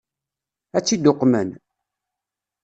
Ad 0.77 0.83
tt-id-uqmen? 0.83 1.49